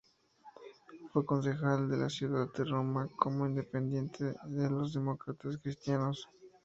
[1.13, 6.27] Fue concejal de la ciudad de Roma como independiente en los demócratas cristianos.